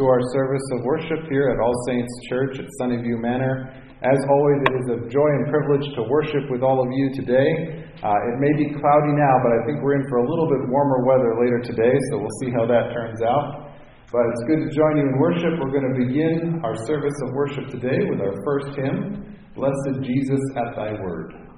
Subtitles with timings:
[0.00, 3.68] to our service of worship here at All Saints Church at Sunny View Manor.
[4.00, 7.84] As always, it is a joy and privilege to worship with all of you today.
[8.00, 10.72] Uh, it may be cloudy now, but I think we're in for a little bit
[10.72, 13.76] warmer weather later today, so we'll see how that turns out.
[14.08, 15.60] But it's good to join you in worship.
[15.60, 20.40] We're going to begin our service of worship today with our first hymn, Blessed Jesus
[20.56, 21.49] at Thy Word.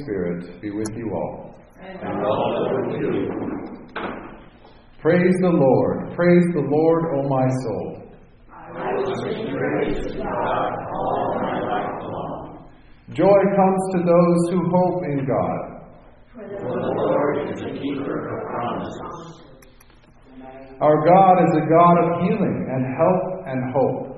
[0.00, 1.54] Spirit be with you all.
[1.80, 3.42] And also with you.
[5.00, 6.14] Praise the Lord.
[6.14, 8.02] Praise the Lord, O my soul.
[8.52, 12.68] I will sing praise to God all my life long.
[13.10, 15.72] Joy comes to those who hope in God.
[16.34, 19.42] For the Lord is the keeper of promises.
[20.80, 24.12] Our God is a God of healing and help and hope.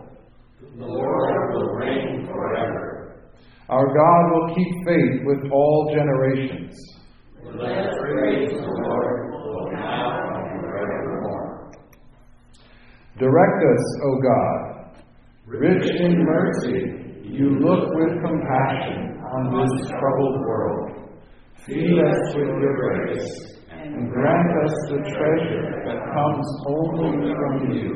[0.79, 2.95] The Lord will reign forever.
[3.75, 6.77] Our God will keep faith with all generations.
[7.43, 11.73] Let us praise the Lord both now and forevermore.
[13.19, 14.95] Direct us, O God.
[15.47, 16.83] Rich in mercy,
[17.25, 21.11] you look with compassion on this troubled world.
[21.67, 27.91] Feed us with your grace, and grant us the treasure that comes only from you,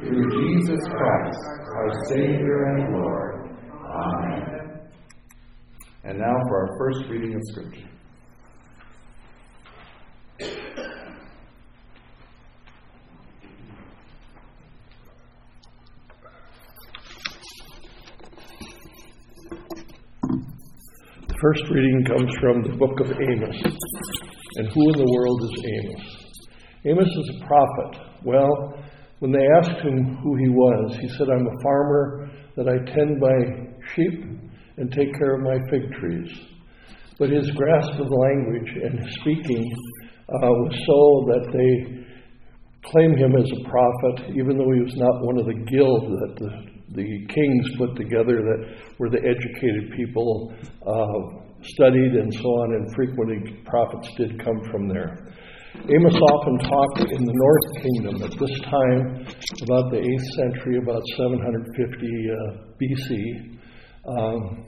[0.00, 1.38] through Jesus Christ,
[1.76, 3.56] our Savior and Lord.
[3.70, 4.61] Amen.
[6.04, 7.88] And now for our first reading of Scripture.
[21.28, 23.62] The first reading comes from the book of Amos.
[24.56, 26.04] And who in the world is Amos?
[26.84, 28.00] Amos is a prophet.
[28.24, 28.74] Well,
[29.20, 33.20] when they asked him who he was, he said, I'm a farmer that I tend
[33.20, 33.38] my
[33.94, 34.24] sheep
[34.76, 36.30] and take care of my fig trees.
[37.18, 39.70] But his grasp of language and speaking
[40.28, 41.00] uh, was so
[41.32, 42.02] that they
[42.90, 46.36] claim him as a prophet, even though he was not one of the guild that
[46.38, 48.60] the the kings put together that
[48.98, 50.52] were the educated people
[50.86, 55.32] uh, studied and so on, and frequently prophets did come from there.
[55.88, 59.24] Amos often talked in the North Kingdom at this time,
[59.64, 63.58] about the 8th century, about 750 uh, BC.
[64.06, 64.64] Um,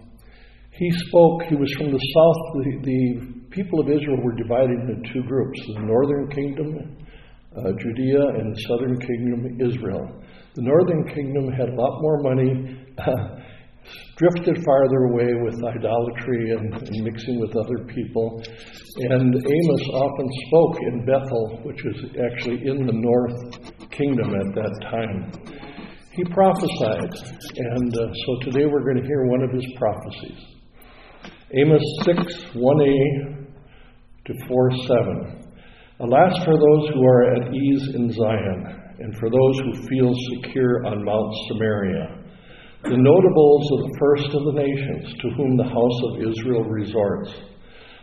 [0.70, 5.12] he spoke, he was from the south, the, the, people of Israel were divided into
[5.12, 6.96] two groups the northern kingdom,
[7.56, 10.22] uh, Judea, and the southern kingdom, Israel.
[10.54, 12.82] The northern kingdom had a lot more money,
[14.16, 18.42] drifted farther away with idolatry and, and, mixing with other people.
[19.10, 24.74] And Amos often spoke in Bethel, which was actually in the north kingdom at that
[24.90, 25.43] time.
[26.14, 27.10] He prophesied,
[27.56, 30.46] and uh, so today we're going to hear one of his prophecies.
[31.58, 33.46] Amos 6, 1a
[34.26, 35.50] to 4, 7.
[35.98, 40.86] Alas for those who are at ease in Zion, and for those who feel secure
[40.86, 42.22] on Mount Samaria,
[42.84, 47.32] the notables of the first of the nations to whom the house of Israel resorts.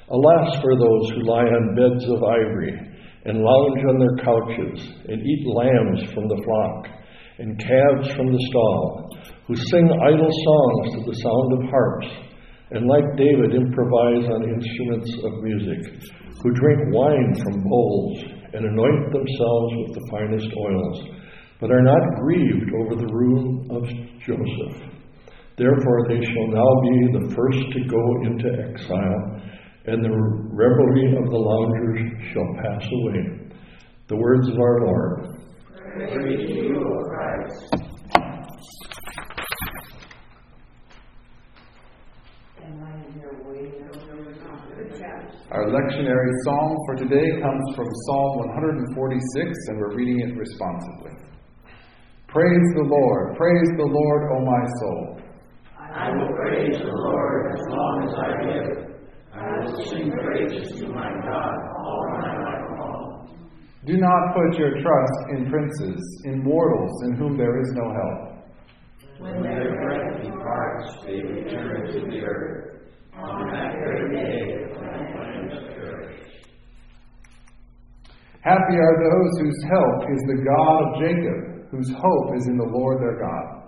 [0.09, 2.77] Alas for those who lie on beds of ivory,
[3.23, 7.00] and lounge on their couches, and eat lambs from the flock,
[7.39, 9.09] and calves from the stall,
[9.47, 12.31] who sing idle songs to the sound of harps
[12.71, 16.09] and like David improvise on instruments of music,
[16.41, 18.23] who drink wine from bowls
[18.53, 20.97] and anoint themselves with the finest oils,
[21.59, 23.83] but are not grieved over the ruin of
[24.23, 24.91] Joseph.
[25.57, 29.41] Therefore they shall now be the first to go into exile,
[29.85, 30.15] and the
[30.53, 33.51] revelry of the loungers shall pass away.
[34.07, 35.40] The words of our Lord.
[45.51, 51.11] Our lectionary psalm for today comes from Psalm 146, and we're reading it responsively.
[52.29, 55.19] Praise the Lord, praise the Lord, O my soul.
[55.77, 58.77] I will praise the Lord as long as I live.
[59.33, 63.11] I will sing praises to my God all my life long.
[63.85, 68.31] Do not put your trust in princes, in mortals in whom there is no help.
[69.19, 72.81] When their breath departs, they return to the earth.
[73.17, 74.61] On that very day,
[78.41, 82.65] Happy are those whose help is the God of Jacob, whose hope is in the
[82.65, 83.61] Lord their God.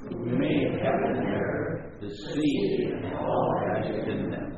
[0.00, 4.51] Who made heaven and earth, the sea, and all that is in them.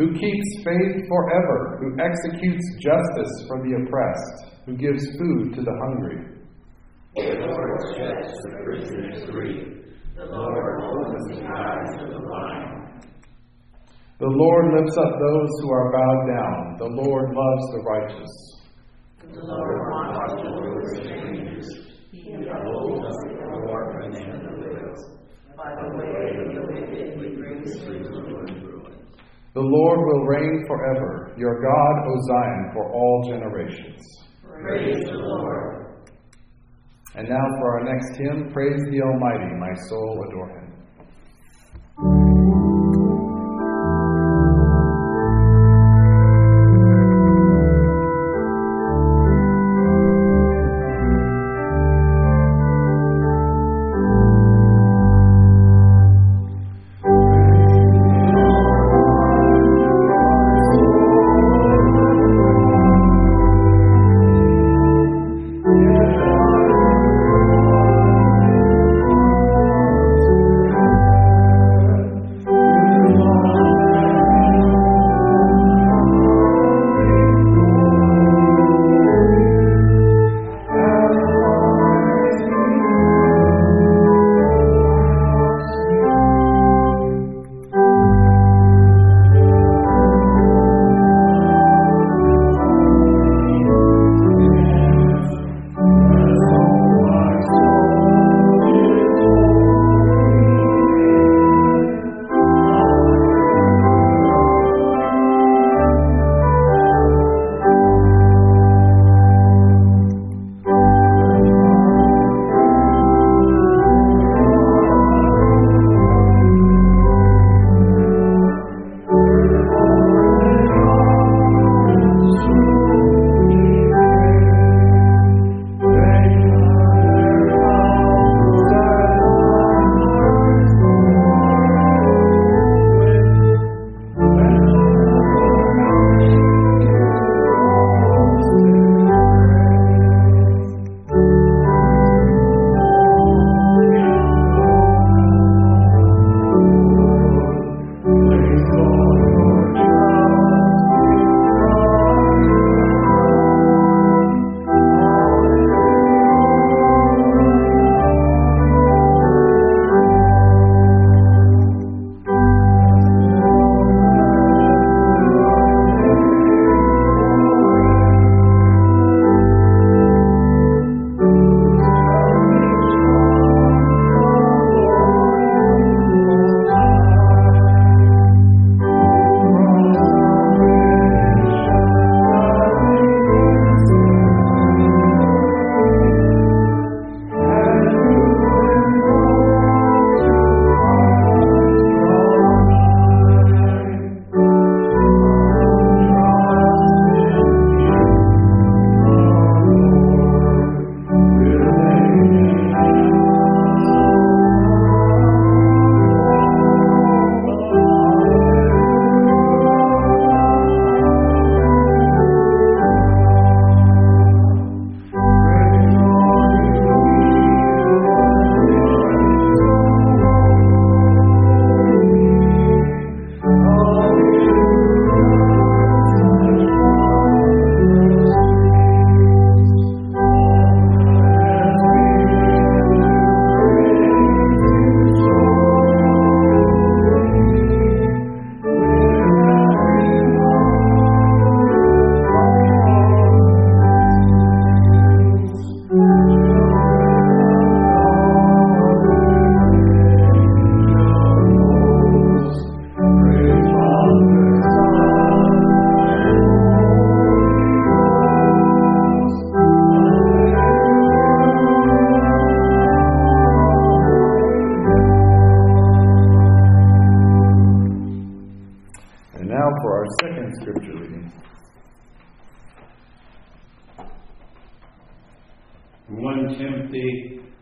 [0.00, 5.76] Who keeps faith forever, who executes justice for the oppressed, who gives food to the
[5.76, 6.40] hungry.
[7.16, 9.84] The Lord sets the prisoners free.
[10.16, 13.04] The Lord opens the eyes of the blind.
[14.20, 16.76] The Lord lifts up those who are bowed down.
[16.78, 18.32] The Lord loves the righteous.
[19.20, 21.66] The Lord wants to rule strangers.
[22.10, 23.36] He upholds the
[23.68, 25.20] orphan and the widows.
[25.54, 28.60] By the way of the wicked, he brings ruin.
[29.60, 31.34] The Lord will reign forever.
[31.36, 34.00] Your God, O Zion, for all generations.
[34.42, 36.00] Praise the Lord.
[37.14, 40.59] And now for our next hymn, Praise the Almighty, my soul adore him.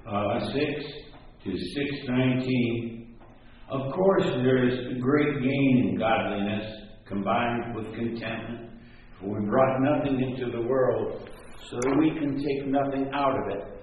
[0.07, 0.85] Uh, 6
[1.45, 3.17] to 619.
[3.71, 6.65] Of course, there is great gain in godliness
[7.07, 8.71] combined with contentment,
[9.21, 11.29] for we brought nothing into the world,
[11.71, 13.79] so we can take nothing out of it.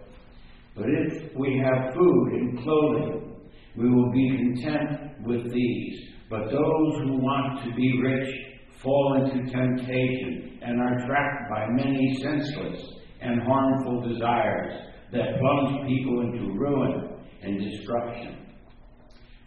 [0.75, 3.35] But if we have food and clothing,
[3.77, 6.00] we will be content with these.
[6.29, 8.33] But those who want to be rich
[8.81, 12.81] fall into temptation and are trapped by many senseless
[13.21, 14.74] and harmful desires
[15.12, 18.38] that plunge people into ruin and destruction.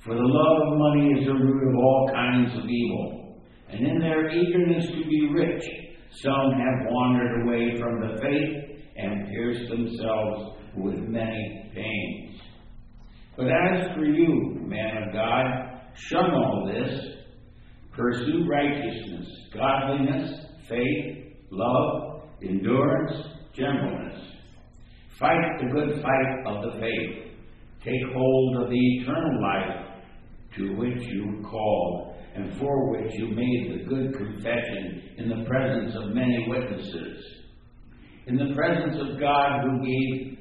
[0.04, 3.38] For the love of money is the root of all kinds of evil,
[3.68, 5.64] and in their eagerness to be rich,
[6.22, 12.40] some have wandered away from the faith and pierced themselves with many pains.
[13.36, 15.44] But as for you, man of God,
[15.94, 17.00] shun all this.
[17.92, 23.12] Pursue righteousness, godliness, faith, love, endurance,
[23.52, 24.27] gentleness.
[25.18, 27.32] Fight the good fight of the faith.
[27.84, 29.86] Take hold of the eternal life
[30.56, 35.94] to which you called and for which you made the good confession in the presence
[35.96, 37.24] of many witnesses.
[38.26, 40.38] In the presence of God who gave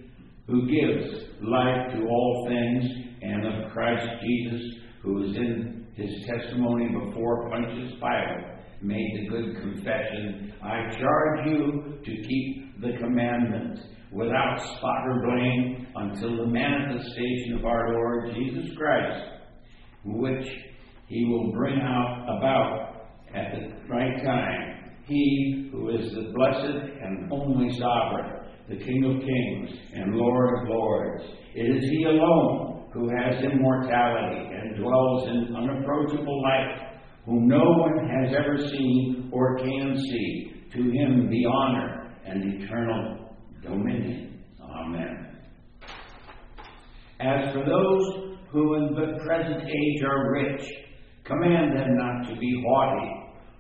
[0.48, 2.86] who gives life to all things,
[3.22, 4.62] and of Christ Jesus,
[5.02, 8.46] who is in his testimony before Pontius Pilate,
[8.82, 13.82] made the good confession I charge you to keep the commandments
[14.12, 19.26] without spot or blame until the manifestation of our Lord Jesus Christ,
[20.06, 20.48] which
[21.08, 24.94] he will bring out about at the right time.
[25.06, 28.38] He who is the blessed and only sovereign
[28.70, 31.24] the King of kings and Lord of lords.
[31.56, 38.10] It is He alone who has immortality and dwells in unapproachable light, whom no one
[38.10, 40.54] has ever seen or can see.
[40.74, 43.27] To Him be honor and eternal
[43.62, 44.44] dominion.
[44.62, 45.38] Amen.
[47.20, 50.64] As for those who in the present age are rich,
[51.24, 53.12] command them not to be haughty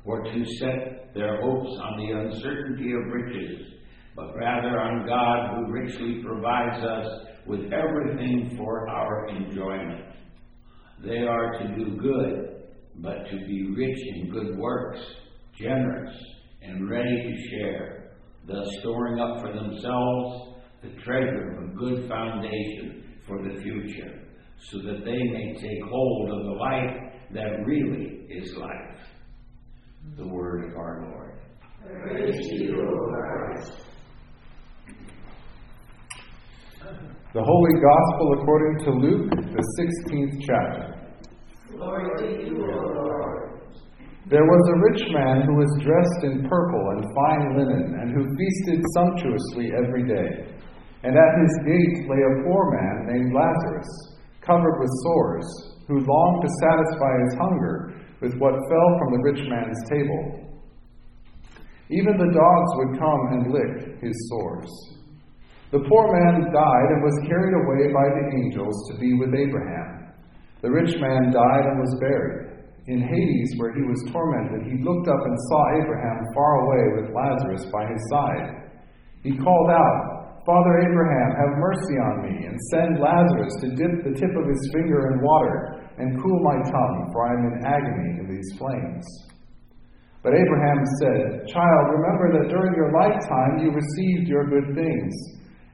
[0.05, 3.73] or to set their hopes on the uncertainty of riches
[4.17, 7.05] but rather on God who richly provides us
[7.45, 10.05] with everything for our enjoyment.
[11.05, 12.63] They are to do good,
[12.95, 14.99] but to be rich in good works,
[15.55, 16.17] generous,
[16.63, 17.96] and ready to share,
[18.47, 24.21] thus storing up for themselves the treasure of a good foundation for the future,
[24.71, 26.95] so that they may take hold of the life
[27.33, 28.99] that really is life.
[30.15, 31.39] The word of our Lord.
[32.03, 33.73] Praise to you, O Christ.
[37.33, 40.87] The Holy Gospel according to Luke, the 16th chapter.
[41.71, 43.16] Glory to you, O Lord.
[44.27, 48.27] There was a rich man who was dressed in purple and fine linen, and who
[48.35, 50.51] feasted sumptuously every day.
[51.07, 53.87] And at his gate lay a poor man named Lazarus,
[54.43, 55.47] covered with sores,
[55.87, 60.43] who longed to satisfy his hunger with what fell from the rich man's table.
[61.87, 64.67] Even the dogs would come and lick his sores.
[65.71, 70.11] The poor man died and was carried away by the angels to be with Abraham.
[70.61, 72.46] The rich man died and was buried.
[72.87, 77.15] In Hades, where he was tormented, he looked up and saw Abraham far away with
[77.15, 78.71] Lazarus by his side.
[79.23, 84.15] He called out, Father Abraham, have mercy on me, and send Lazarus to dip the
[84.15, 88.23] tip of his finger in water and cool my tongue, for I am in agony
[88.23, 89.03] in these flames.
[90.23, 95.11] But Abraham said, Child, remember that during your lifetime you received your good things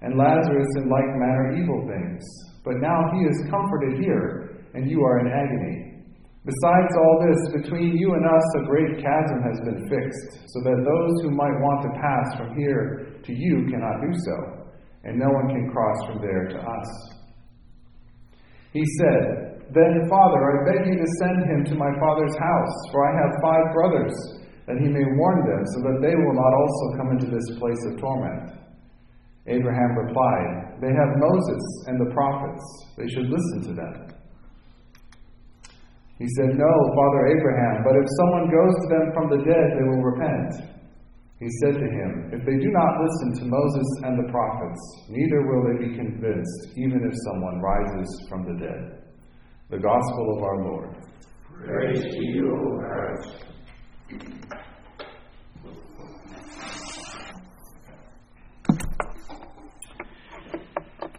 [0.03, 2.21] and Lazarus in like manner evil things.
[2.63, 5.92] But now he is comforted here, and you are in agony.
[6.43, 10.83] Besides all this, between you and us a great chasm has been fixed, so that
[10.83, 14.35] those who might want to pass from here to you cannot do so,
[15.07, 16.89] and no one can cross from there to us.
[18.75, 23.07] He said, Then, Father, I beg you to send him to my father's house, for
[23.07, 24.11] I have five brothers,
[24.67, 27.79] that he may warn them, so that they will not also come into this place
[27.87, 28.51] of torment.
[29.47, 32.63] Abraham replied, They have Moses and the prophets.
[32.97, 34.22] They should listen to them.
[36.19, 39.85] He said, No, Father Abraham, but if someone goes to them from the dead, they
[39.89, 40.73] will repent.
[41.39, 44.79] He said to him, If they do not listen to Moses and the prophets,
[45.09, 49.03] neither will they be convinced, even if someone rises from the dead.
[49.69, 50.95] The Gospel of our Lord.
[51.65, 53.45] Praise to you, O Christ.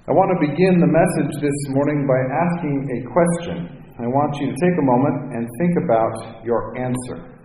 [0.07, 3.74] I want to begin the message this morning by asking a question.
[3.96, 7.38] I want you to take a moment and think about your answer.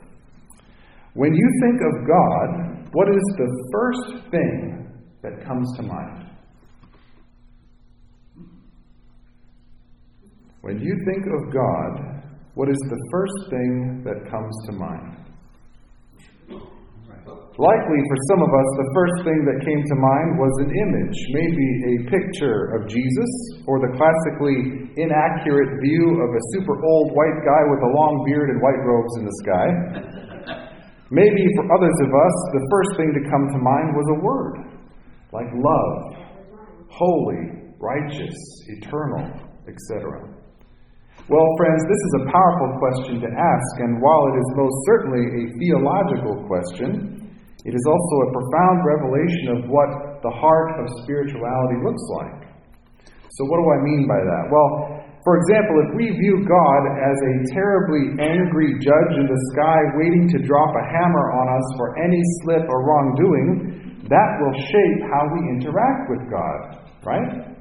[1.14, 4.88] When you think of God, what is the first thing
[5.22, 6.26] that comes to mind?
[10.62, 12.24] When you think of God,
[12.56, 15.29] what is the first thing that comes to mind?
[17.60, 21.18] Likely for some of us, the first thing that came to mind was an image,
[21.36, 23.32] maybe a picture of Jesus,
[23.68, 28.48] or the classically inaccurate view of a super old white guy with a long beard
[28.48, 29.68] and white robes in the sky.
[31.12, 34.56] Maybe for others of us, the first thing to come to mind was a word,
[35.36, 36.16] like love,
[36.88, 38.40] holy, righteous,
[38.72, 39.36] eternal,
[39.68, 40.32] etc.
[41.28, 45.28] Well, friends, this is a powerful question to ask, and while it is most certainly
[45.28, 47.19] a theological question,
[47.68, 52.48] it is also a profound revelation of what the heart of spirituality looks like.
[53.36, 54.44] So, what do I mean by that?
[54.48, 59.80] Well, for example, if we view God as a terribly angry judge in the sky
[60.00, 65.00] waiting to drop a hammer on us for any slip or wrongdoing, that will shape
[65.12, 66.60] how we interact with God,
[67.04, 67.52] right?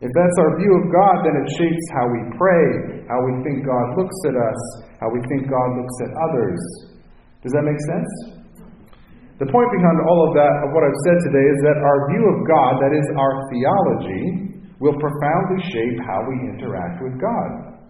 [0.00, 3.68] If that's our view of God, then it shapes how we pray, how we think
[3.68, 4.60] God looks at us,
[4.96, 6.60] how we think God looks at others.
[7.44, 8.39] Does that make sense?
[9.40, 12.24] The point behind all of that, of what I've said today, is that our view
[12.28, 14.24] of God, that is our theology,
[14.84, 17.80] will profoundly shape how we interact with God.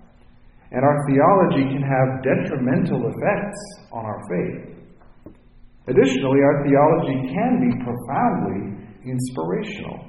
[0.70, 3.60] And our theology can have detrimental effects
[3.90, 4.78] on our faith.
[5.90, 10.06] Additionally, our theology can be profoundly inspirational.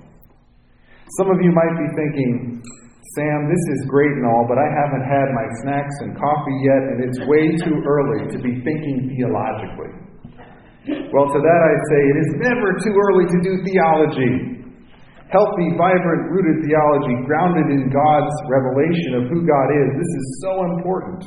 [1.18, 2.62] Some of you might be thinking,
[3.18, 6.82] Sam, this is great and all, but I haven't had my snacks and coffee yet,
[6.86, 10.11] and it's way too early to be thinking theologically.
[10.82, 14.66] Well, to that I say, it is never too early to do theology.
[15.30, 19.90] Healthy, vibrant, rooted theology, grounded in God's revelation of who God is.
[19.94, 21.22] This is so important.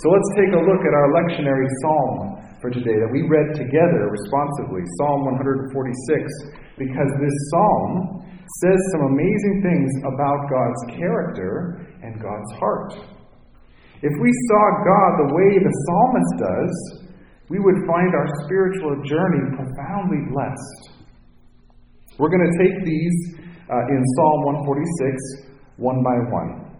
[0.00, 4.08] So let's take a look at our lectionary psalm for today that we read together
[4.08, 8.24] responsively Psalm 146, because this psalm
[8.64, 13.04] says some amazing things about God's character and God's heart.
[14.00, 17.01] If we saw God the way the psalmist does,
[17.52, 21.04] we would find our spiritual journey profoundly blessed.
[22.16, 23.16] We're going to take these
[23.68, 26.72] uh, in Psalm 146 one by one.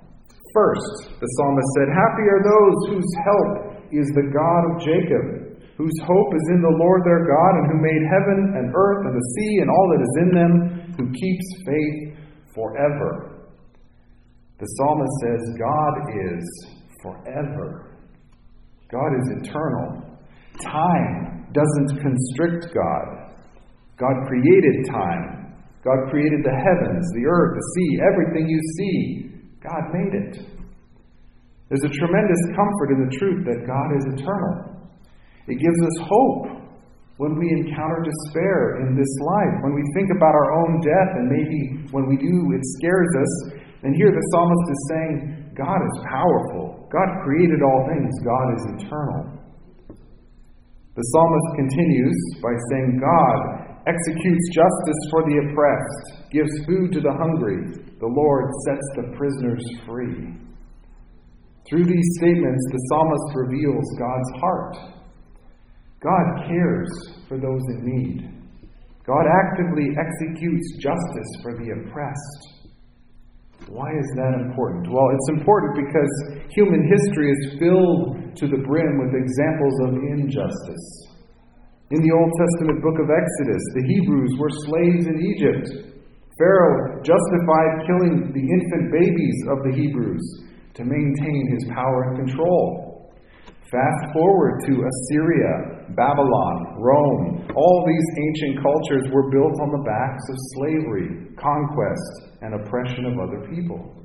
[0.56, 3.52] First, the psalmist said, Happy are those whose help
[3.92, 7.78] is the God of Jacob, whose hope is in the Lord their God, and who
[7.84, 10.52] made heaven and earth and the sea and all that is in them,
[10.96, 12.16] who keeps faith
[12.56, 13.44] forever.
[14.56, 16.44] The psalmist says, God is
[17.04, 17.92] forever.
[18.88, 20.01] God is eternal.
[20.64, 23.34] Time doesn't constrict God.
[23.98, 25.54] God created time.
[25.84, 28.96] God created the heavens, the earth, the sea, everything you see.
[29.62, 30.32] God made it.
[31.68, 34.86] There's a tremendous comfort in the truth that God is eternal.
[35.48, 36.62] It gives us hope
[37.16, 41.26] when we encounter despair in this life, when we think about our own death, and
[41.30, 43.32] maybe when we do, it scares us.
[43.82, 46.88] And here the psalmist is saying, God is powerful.
[46.90, 48.10] God created all things.
[48.22, 49.41] God is eternal.
[50.94, 53.38] The psalmist continues by saying, God
[53.88, 59.64] executes justice for the oppressed, gives food to the hungry, the Lord sets the prisoners
[59.88, 60.36] free.
[61.64, 64.76] Through these statements, the psalmist reveals God's heart.
[66.04, 66.90] God cares
[67.26, 68.28] for those in need.
[69.06, 72.68] God actively executes justice for the oppressed.
[73.68, 74.92] Why is that important?
[74.92, 76.12] Well, it's important because
[76.50, 80.86] human history is filled to the brim with examples of injustice.
[81.92, 85.92] In the Old Testament book of Exodus, the Hebrews were slaves in Egypt.
[86.40, 90.24] Pharaoh justified killing the infant babies of the Hebrews
[90.74, 93.12] to maintain his power and control.
[93.70, 97.48] Fast forward to Assyria, Babylon, Rome.
[97.56, 103.20] All these ancient cultures were built on the backs of slavery, conquest, and oppression of
[103.20, 104.01] other people.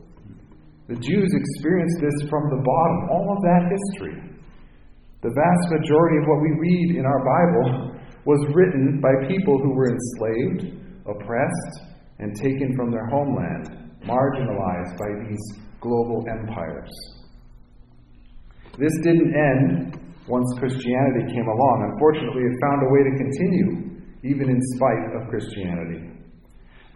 [0.88, 4.24] The Jews experienced this from the bottom, all of that history.
[5.22, 9.76] The vast majority of what we read in our Bible was written by people who
[9.76, 11.76] were enslaved, oppressed,
[12.20, 15.44] and taken from their homeland, marginalized by these
[15.82, 16.92] global empires.
[18.80, 21.92] This didn't end once Christianity came along.
[21.92, 23.70] Unfortunately, it found a way to continue,
[24.24, 26.17] even in spite of Christianity.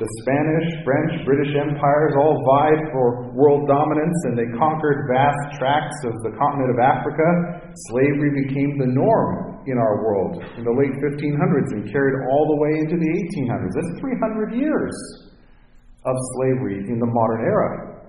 [0.02, 5.94] The Spanish, French, British empires all vied for world dominance and they conquered vast tracts
[6.10, 7.62] of the continent of Africa.
[7.94, 12.60] Slavery became the norm in our world in the late 1500s and carried all the
[12.66, 13.12] way into the
[13.46, 13.78] 1800s.
[13.78, 14.98] That's 300 years
[16.10, 18.02] of slavery in the modern era.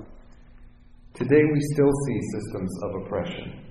[1.12, 3.68] Today we still see systems of oppression.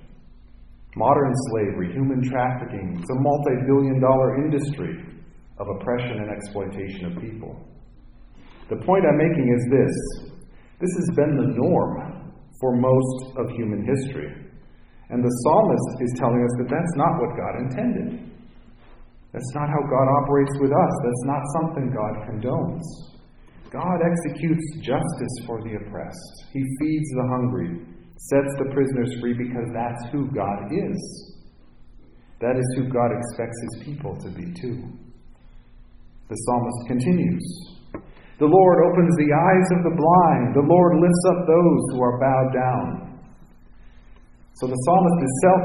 [0.94, 5.10] Modern slavery, human trafficking, it's a multi billion dollar industry
[5.58, 7.58] of oppression and exploitation of people.
[8.70, 10.32] The point I'm making is this
[10.82, 14.34] this has been the norm for most of human history.
[15.10, 18.32] And the psalmist is telling us that that's not what God intended.
[19.32, 20.92] That's not how God operates with us.
[21.04, 22.82] That's not something God condones.
[23.70, 26.34] God executes justice for the oppressed.
[26.52, 27.80] He feeds the hungry,
[28.16, 31.00] sets the prisoners free because that's who God is.
[32.40, 34.82] That is who God expects his people to be too.
[36.28, 37.71] The psalmist continues
[38.38, 42.16] The Lord opens the eyes of the blind, the Lord lifts up those who are
[42.18, 43.12] bowed down.
[44.60, 45.18] So the psalmist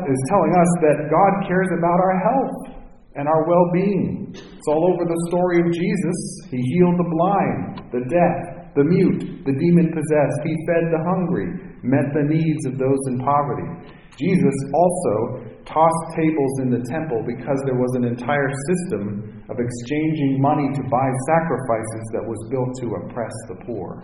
[0.10, 2.78] is telling us that God cares about our health
[3.16, 4.32] and our well being.
[4.32, 6.18] It's all over the story of Jesus.
[6.50, 10.40] He healed the blind, the deaf, the mute, the demon possessed.
[10.46, 13.96] He fed the hungry, met the needs of those in poverty.
[14.20, 20.44] Jesus also tossed tables in the temple because there was an entire system of exchanging
[20.44, 24.04] money to buy sacrifices that was built to oppress the poor.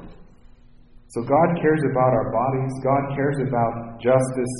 [1.12, 4.56] So God cares about our bodies, God cares about justice,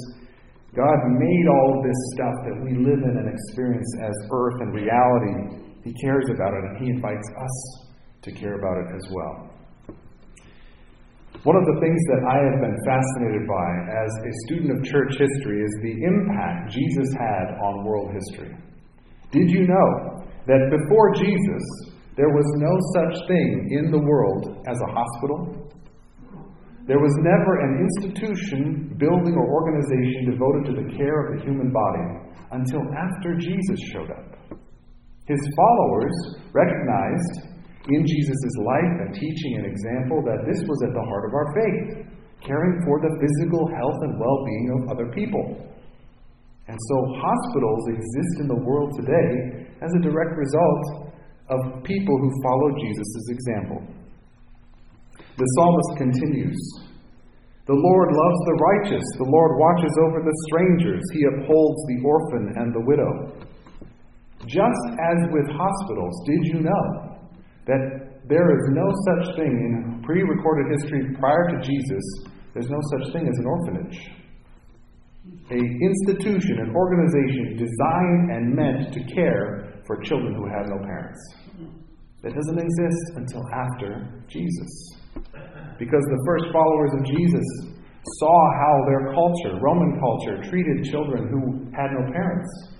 [0.76, 4.74] God made all of this stuff that we live in and experience as earth and
[4.74, 5.70] reality.
[5.84, 7.56] He cares about it, and He invites us
[8.24, 9.53] to care about it as well.
[11.44, 15.20] One of the things that I have been fascinated by as a student of church
[15.20, 18.56] history is the impact Jesus had on world history.
[19.32, 21.64] Did you know that before Jesus,
[22.16, 25.68] there was no such thing in the world as a hospital?
[26.88, 31.76] There was never an institution, building, or organization devoted to the care of the human
[31.76, 34.60] body until after Jesus showed up.
[35.28, 37.53] His followers recognized
[37.90, 41.50] in Jesus' life and teaching and example that this was at the heart of our
[41.52, 42.08] faith,
[42.40, 45.68] caring for the physical health and well being of other people.
[46.68, 51.12] And so hospitals exist in the world today as a direct result
[51.52, 53.84] of people who follow Jesus' example.
[55.36, 56.60] The psalmist continues
[57.68, 62.56] The Lord loves the righteous, the Lord watches over the strangers, he upholds the orphan
[62.56, 63.12] and the widow.
[64.48, 67.13] Just as with hospitals, did you know
[67.66, 72.04] that there is no such thing in pre recorded history prior to Jesus,
[72.54, 74.00] there's no such thing as an orphanage?
[75.52, 81.20] A institution, an organization designed and meant to care for children who have no parents.
[82.24, 84.72] That doesn't exist until after Jesus.
[85.78, 87.44] Because the first followers of Jesus
[88.20, 92.74] saw how their culture, Roman culture, treated children who had no parents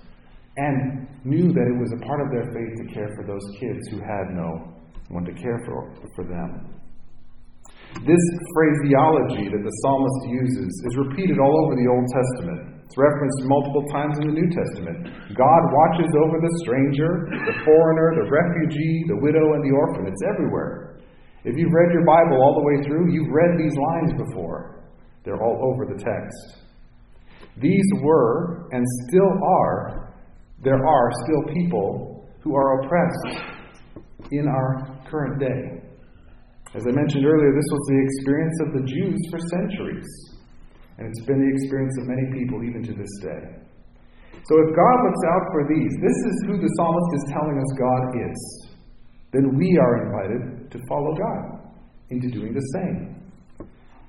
[0.56, 3.88] and knew that it was a part of their faith to care for those kids
[3.88, 4.73] who had no
[5.08, 6.74] one to care for, for them.
[8.02, 8.24] This
[8.58, 12.74] phraseology that the psalmist uses is repeated all over the Old Testament.
[12.84, 15.14] It's referenced multiple times in the New Testament.
[15.30, 20.10] God watches over the stranger, the foreigner, the refugee, the widow, and the orphan.
[20.10, 21.00] It's everywhere.
[21.44, 24.84] If you've read your Bible all the way through, you've read these lines before.
[25.24, 26.64] They're all over the text.
[27.60, 30.14] These were, and still are,
[30.62, 33.44] there are still people who are oppressed
[34.32, 35.62] in our current day.
[36.74, 40.10] As I mentioned earlier, this was the experience of the Jews for centuries.
[40.98, 43.42] And it's been the experience of many people even to this day.
[44.42, 47.70] So if God looks out for these, this is who the psalmist is telling us
[47.78, 48.38] God is
[49.34, 51.74] then we are invited to follow God
[52.10, 53.18] into doing the same.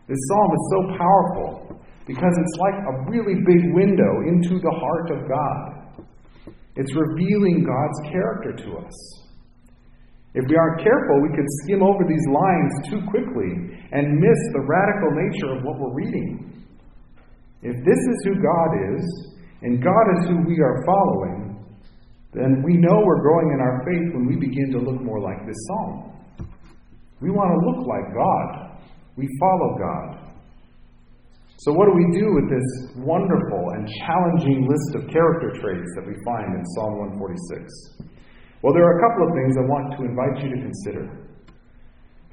[0.07, 5.09] This psalm is so powerful because it's like a really big window into the heart
[5.17, 6.13] of God.
[6.75, 9.24] It's revealing God's character to us.
[10.35, 14.67] If we aren't careful, we could skim over these lines too quickly and miss the
[14.67, 16.51] radical nature of what we're reading.
[17.63, 18.69] If this is who God
[18.99, 21.65] is, and God is who we are following,
[22.33, 25.47] then we know we're growing in our faith when we begin to look more like
[25.47, 26.11] this psalm.
[27.21, 28.77] We want to look like God.
[29.15, 30.25] We follow God.
[31.57, 32.67] So, what do we do with this
[32.97, 38.14] wonderful and challenging list of character traits that we find in Psalm 146?
[38.65, 41.05] Well, there are a couple of things I want to invite you to consider.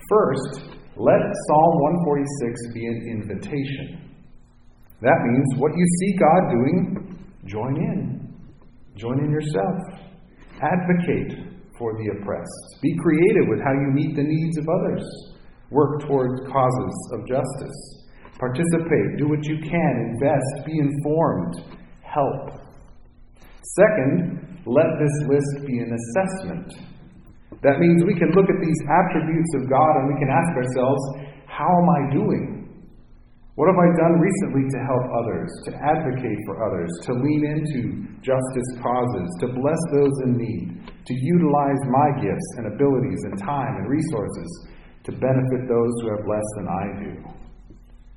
[0.09, 0.65] First,
[0.97, 1.73] let Psalm
[2.09, 4.17] 146 be an invitation.
[5.05, 8.33] That means what you see God doing, join in.
[8.97, 9.77] Join in yourself.
[10.57, 12.81] Advocate for the oppressed.
[12.81, 15.05] Be creative with how you meet the needs of others.
[15.69, 18.09] Work towards causes of justice.
[18.41, 19.19] Participate.
[19.19, 20.17] Do what you can.
[20.17, 20.65] Invest.
[20.65, 21.77] Be informed.
[22.01, 22.57] Help.
[23.77, 26.71] Second, let this list be an assessment.
[27.63, 31.03] That means we can look at these attributes of God and we can ask ourselves,
[31.47, 32.63] how am I doing?
[33.55, 38.09] What have I done recently to help others, to advocate for others, to lean into
[38.25, 43.77] justice causes, to bless those in need, to utilize my gifts and abilities and time
[43.77, 44.49] and resources
[45.05, 47.13] to benefit those who have less than I do?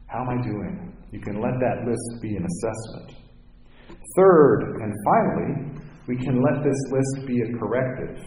[0.08, 0.94] How am I doing?
[1.12, 3.20] You can let that list be an assessment.
[4.16, 5.75] Third, and finally,
[6.08, 8.22] we can let this list be a corrective.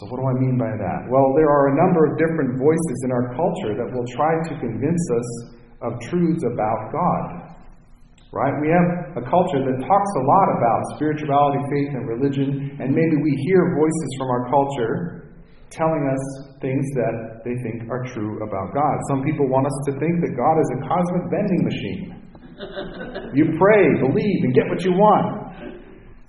[0.00, 1.00] So, what do I mean by that?
[1.06, 4.52] Well, there are a number of different voices in our culture that will try to
[4.58, 5.28] convince us
[5.86, 7.54] of truths about God.
[8.34, 8.50] Right?
[8.58, 13.22] We have a culture that talks a lot about spirituality, faith, and religion, and maybe
[13.22, 15.30] we hear voices from our culture
[15.70, 16.22] telling us
[16.58, 18.96] things that they think are true about God.
[19.14, 22.02] Some people want us to think that God is a cosmic vending machine.
[23.38, 25.43] you pray, believe, and get what you want.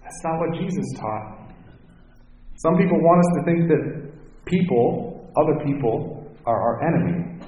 [0.05, 1.49] That's not what Jesus taught.
[2.61, 3.83] Some people want us to think that
[4.45, 7.41] people, other people, are our enemy.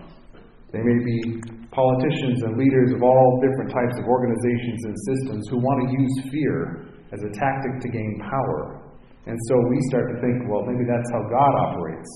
[0.73, 1.37] They may be
[1.69, 6.33] politicians and leaders of all different types of organizations and systems who want to use
[6.33, 8.81] fear as a tactic to gain power.
[9.29, 12.09] And so we start to think, well, maybe that's how God operates.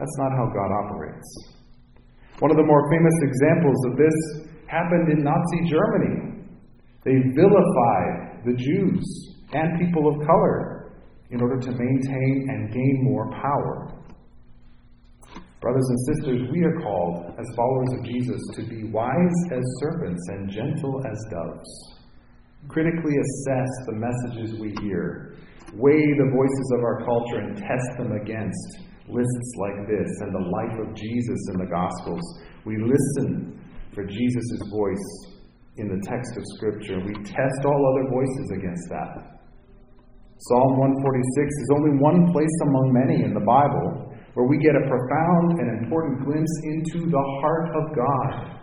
[0.00, 1.28] That's not how God operates.
[2.40, 4.16] One of the more famous examples of this
[4.72, 6.48] happened in Nazi Germany.
[7.04, 10.92] They vilified the Jews and people of color
[11.30, 13.92] in order to maintain and gain more power.
[15.60, 20.22] Brothers and sisters, we are called, as followers of Jesus, to be wise as serpents
[20.28, 21.96] and gentle as doves.
[22.68, 25.36] Critically assess the messages we hear,
[25.74, 28.78] weigh the voices of our culture, and test them against
[29.08, 32.22] lists like this and the life of Jesus in the Gospels.
[32.64, 33.60] We listen
[33.92, 35.36] for Jesus' voice
[35.78, 37.00] in the text of Scripture.
[37.04, 39.35] We test all other voices against that.
[40.36, 44.84] Psalm 146 is only one place among many in the Bible where we get a
[44.84, 48.56] profound and important glimpse into the heart of God.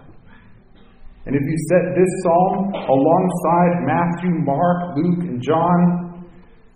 [1.26, 6.30] And if you set this psalm alongside Matthew, Mark, Luke, and John,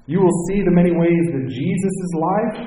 [0.07, 2.57] you will see the many ways that Jesus' life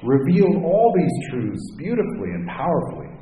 [0.00, 3.12] revealed all these truths beautifully and powerfully.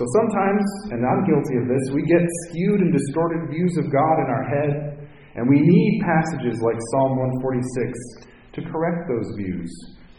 [0.00, 0.64] So sometimes,
[0.96, 4.44] and I'm guilty of this, we get skewed and distorted views of God in our
[4.48, 4.91] head,
[5.34, 9.70] and we need passages like Psalm 146 to correct those views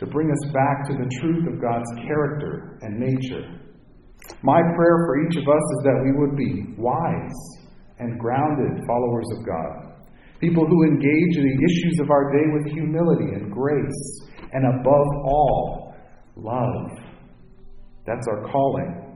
[0.04, 3.60] to bring us back to the truth of God's character and nature.
[4.42, 7.40] My prayer for each of us is that we would be wise
[8.00, 9.96] and grounded followers of God,
[10.42, 14.22] people who engage in the issues of our day with humility and grace,
[14.52, 15.96] and above all,
[16.36, 17.00] love.
[18.06, 19.16] That's our calling.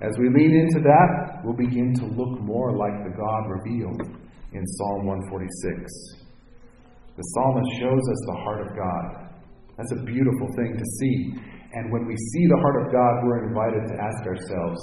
[0.00, 4.25] As we lean into that, we'll begin to look more like the God revealed
[4.56, 5.92] in Psalm 146.
[7.16, 9.26] The psalmist shows us the heart of God
[9.76, 11.34] that's a beautiful thing to see.
[11.74, 14.80] And when we see the heart of God, we're invited to ask ourselves,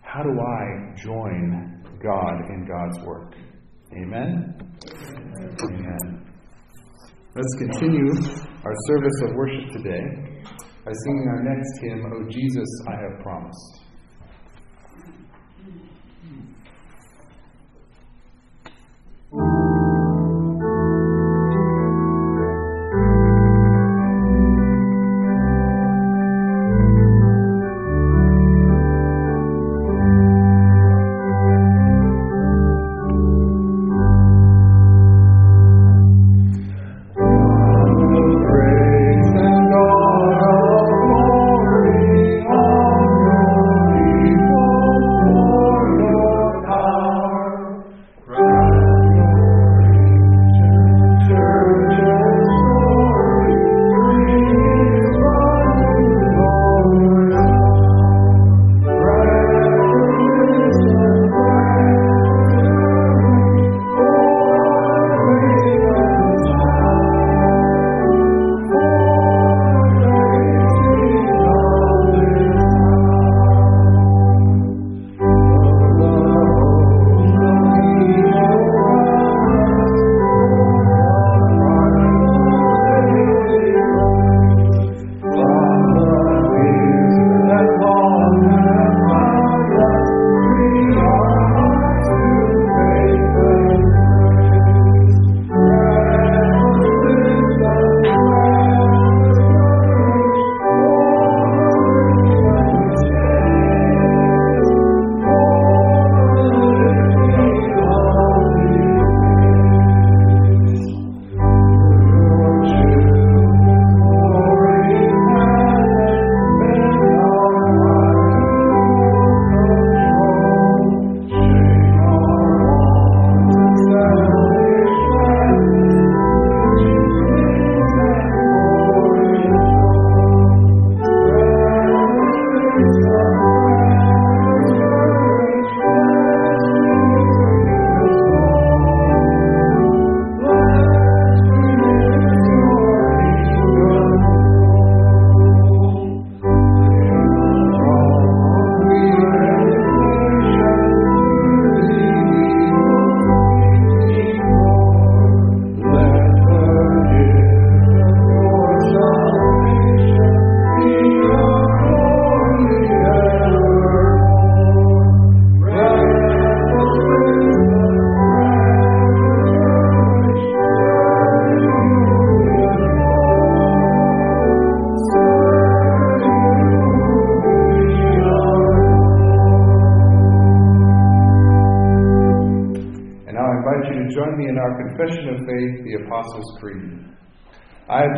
[0.00, 3.34] how do I join God in God's work?
[3.92, 4.56] Amen?
[5.36, 6.26] Amen.
[7.34, 8.12] Let's continue
[8.64, 10.02] our service of worship today
[10.84, 13.79] by singing our next hymn, O Jesus, I have promised.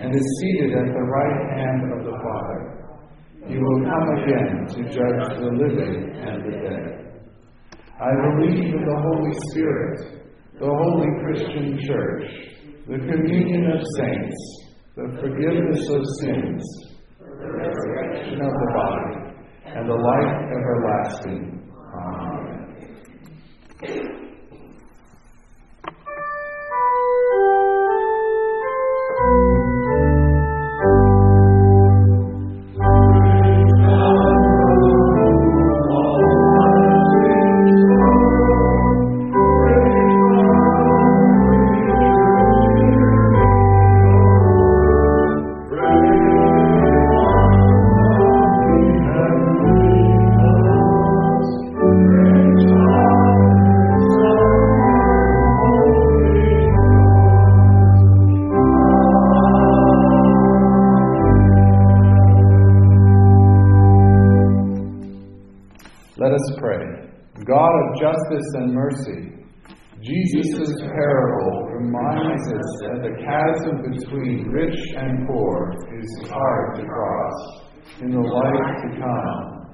[0.00, 2.80] and is seated at the right hand of the Father.
[3.46, 7.00] He will come again to judge the living and the dead.
[8.00, 10.24] I believe in the Holy Spirit,
[10.58, 12.24] the holy Christian church,
[12.86, 14.36] the communion of saints,
[14.96, 16.62] the forgiveness of sins,
[17.18, 19.30] the resurrection of the body,
[19.66, 21.60] and the life everlasting.
[23.84, 24.19] Amen.
[68.30, 69.32] Justice and mercy,
[70.02, 77.60] Jesus' parable reminds us that the chasm between rich and poor is hard to cross
[78.00, 79.66] in the life to come,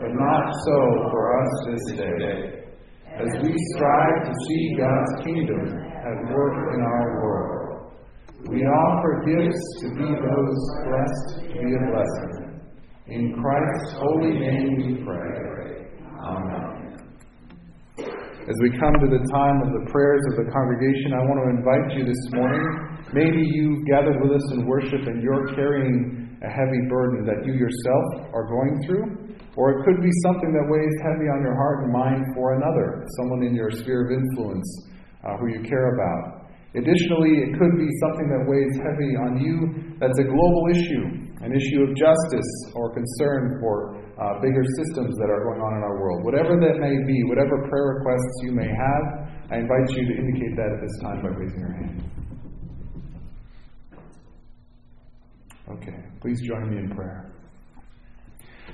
[0.00, 2.58] but not so for us this day.
[3.14, 7.92] As we strive to see God's kingdom at work in our world,
[8.48, 12.60] we offer gifts to be those blessed to be a blessing.
[13.08, 15.88] In Christ's holy name we pray.
[16.24, 16.81] Amen.
[18.42, 21.48] As we come to the time of the prayers of the congregation, I want to
[21.54, 22.66] invite you this morning.
[23.14, 27.54] Maybe you've gathered with us in worship and you're carrying a heavy burden that you
[27.54, 31.86] yourself are going through, or it could be something that weighs heavy on your heart
[31.86, 34.66] and mind for another, someone in your sphere of influence
[35.22, 36.50] uh, who you care about.
[36.74, 41.54] Additionally, it could be something that weighs heavy on you that's a global issue, an
[41.54, 45.98] issue of justice or concern for uh, bigger systems that are going on in our
[45.98, 46.22] world.
[46.22, 49.04] Whatever that may be, whatever prayer requests you may have,
[49.50, 51.98] I invite you to indicate that at this time by raising your hand.
[55.74, 57.32] Okay, please join me in prayer.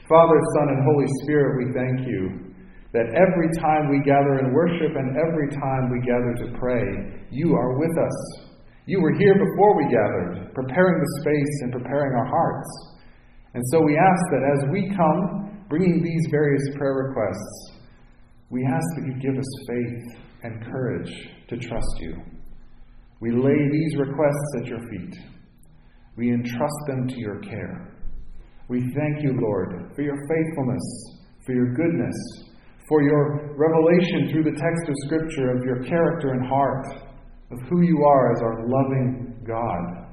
[0.08, 2.52] Father, Son, and Holy Spirit, we thank you
[2.92, 6.84] that every time we gather in worship and every time we gather to pray,
[7.30, 8.18] you are with us.
[8.86, 12.68] You were here before we gathered, preparing the space and preparing our hearts.
[13.52, 15.37] And so we ask that as we come,
[15.68, 17.72] bringing these various prayer requests,
[18.50, 21.12] we ask that you give us faith and courage
[21.48, 22.16] to trust you.
[23.20, 25.16] We lay these requests at your feet.
[26.16, 27.94] We entrust them to your care.
[28.68, 30.84] We thank you, Lord, for your faithfulness,
[31.44, 32.14] for your goodness,
[32.88, 36.86] for your revelation through the text of Scripture of your character and heart,
[37.50, 40.08] of who you are as our loving God.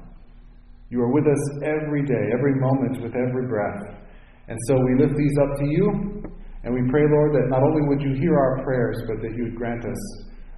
[0.90, 4.05] You are with us every day, every moment, with every breath.
[4.48, 6.22] And so we lift these up to you,
[6.62, 9.44] and we pray, Lord, that not only would you hear our prayers, but that you
[9.44, 10.02] would grant us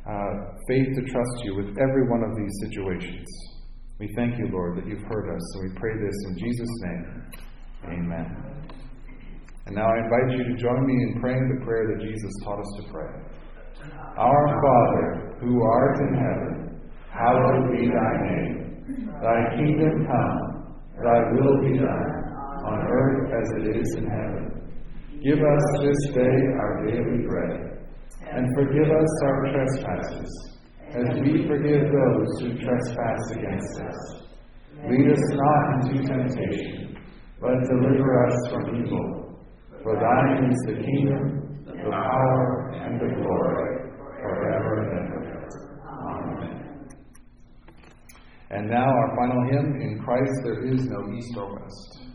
[0.09, 3.27] uh, faith to trust you with every one of these situations.
[3.99, 7.05] We thank you, Lord, that you've heard us, and we pray this in Jesus' name.
[7.85, 8.27] Amen.
[9.67, 12.61] And now I invite you to join me in praying the prayer that Jesus taught
[12.61, 13.13] us to pray.
[14.17, 16.81] Our Father, who art in heaven,
[17.13, 18.59] hallowed be thy name.
[19.21, 22.08] Thy kingdom come, thy will be done,
[22.69, 24.59] on earth as it is in heaven.
[25.25, 27.83] Give us this day our daily bread,
[28.31, 30.31] and forgive us our trespasses,
[30.95, 34.01] as we forgive those who trespass against us.
[34.89, 36.97] Lead us not into temptation,
[37.41, 39.39] but deliver us from evil.
[39.83, 43.91] For thine is the kingdom, the power, and the glory,
[44.23, 45.49] forever and ever.
[45.89, 46.89] Amen.
[48.51, 52.08] And now our final hymn, In Christ there is no east or west.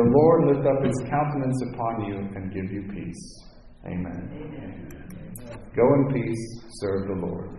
[0.00, 3.44] the Lord lift up his countenance upon you and give you peace.
[3.84, 4.30] Amen.
[4.32, 4.88] Amen.
[5.76, 7.50] Go in peace, serve the Lord.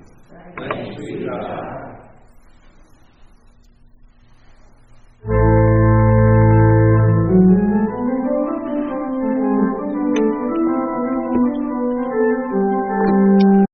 [0.58, 1.82] Thanks be God.